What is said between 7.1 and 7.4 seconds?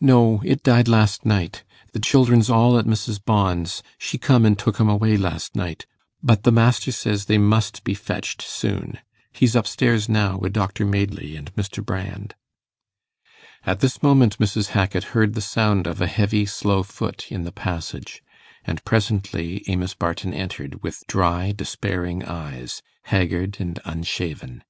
they